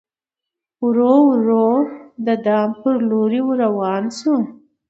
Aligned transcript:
ورو 0.85 1.13
په 1.17 1.25
ورو 1.29 1.67
د 2.25 2.27
دام 2.45 2.69
پر 2.81 2.95
لوري 3.09 3.41
ور 3.47 3.57
روان 3.63 4.03
سو 4.19 4.33